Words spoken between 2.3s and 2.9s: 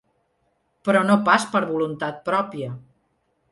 pròpia.